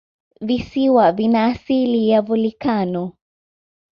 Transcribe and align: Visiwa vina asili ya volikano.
Visiwa 0.41 1.11
vina 1.11 1.45
asili 1.45 2.09
ya 2.09 2.21
volikano. 2.21 3.13